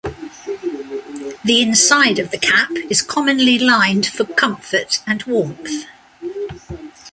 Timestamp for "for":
4.07-4.25